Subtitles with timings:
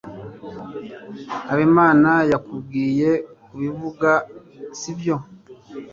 [1.49, 3.09] habimana yakubwiye
[3.45, 4.11] kubivuga,
[4.79, 5.15] sibyo